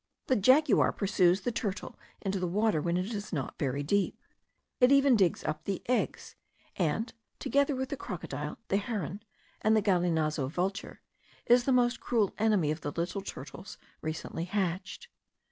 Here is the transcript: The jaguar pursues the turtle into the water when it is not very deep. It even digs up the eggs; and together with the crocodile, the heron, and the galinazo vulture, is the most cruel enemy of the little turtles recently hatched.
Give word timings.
The 0.25 0.35
jaguar 0.35 0.91
pursues 0.93 1.41
the 1.41 1.51
turtle 1.51 1.95
into 2.21 2.39
the 2.39 2.47
water 2.47 2.81
when 2.81 2.97
it 2.97 3.13
is 3.13 3.31
not 3.31 3.59
very 3.59 3.83
deep. 3.83 4.19
It 4.79 4.91
even 4.91 5.15
digs 5.15 5.43
up 5.43 5.63
the 5.65 5.83
eggs; 5.87 6.35
and 6.75 7.13
together 7.37 7.75
with 7.75 7.89
the 7.89 7.97
crocodile, 7.97 8.57
the 8.69 8.77
heron, 8.77 9.21
and 9.61 9.77
the 9.77 9.81
galinazo 9.83 10.49
vulture, 10.49 11.01
is 11.45 11.65
the 11.65 11.71
most 11.71 11.99
cruel 11.99 12.33
enemy 12.39 12.71
of 12.71 12.81
the 12.81 12.91
little 12.91 13.21
turtles 13.21 13.77
recently 14.01 14.45
hatched. 14.45 15.07